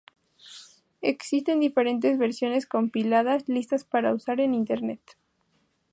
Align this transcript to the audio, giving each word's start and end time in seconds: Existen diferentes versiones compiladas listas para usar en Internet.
Existen 1.01 1.59
diferentes 1.59 2.17
versiones 2.17 2.65
compiladas 2.65 3.47
listas 3.47 3.83
para 3.85 4.15
usar 4.15 4.39
en 4.39 4.55
Internet. 4.55 4.99